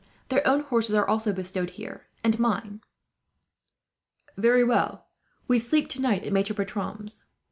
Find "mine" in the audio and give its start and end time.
2.39-2.81